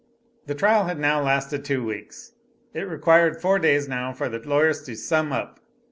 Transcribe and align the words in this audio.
The 0.47 0.55
trial 0.55 0.85
had 0.85 0.99
now 0.99 1.21
lasted 1.21 1.63
two 1.63 1.85
weeks. 1.85 2.31
It 2.73 2.87
required 2.89 3.39
four 3.39 3.59
days 3.59 3.87
now 3.87 4.11
for 4.13 4.29
the 4.29 4.39
lawyers 4.39 4.81
to 4.85 4.95
"sum 4.95 5.31
up." 5.31 5.59